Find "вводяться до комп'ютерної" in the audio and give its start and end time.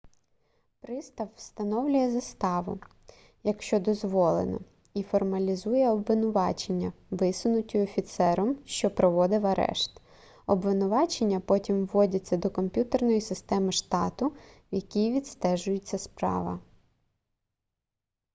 11.85-13.21